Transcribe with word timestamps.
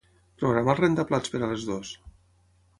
Programa 0.43 0.73
el 0.73 0.79
rentaplats 0.79 1.35
per 1.35 1.43
a 1.43 1.53
les 1.53 1.69
dues. 1.71 1.95